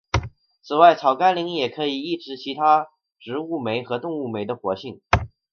[0.63, 2.87] 此外草甘膦也可以抑制其他
[3.19, 4.99] 植物酶和动物酶的活性。